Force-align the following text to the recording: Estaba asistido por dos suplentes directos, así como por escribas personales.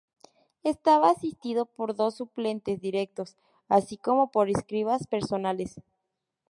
Estaba 0.63 1.11
asistido 1.11 1.67
por 1.67 1.93
dos 1.95 2.15
suplentes 2.17 2.81
directos, 2.81 3.37
así 3.69 3.97
como 3.97 4.31
por 4.31 4.49
escribas 4.49 5.05
personales. 5.05 5.79